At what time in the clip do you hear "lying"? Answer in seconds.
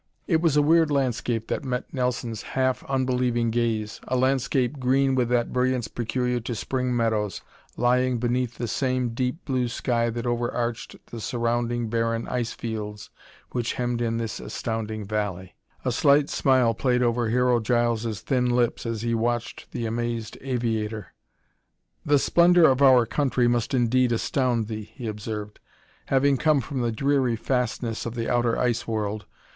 7.77-8.17